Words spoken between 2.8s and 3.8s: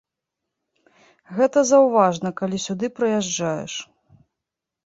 прыязджаеш.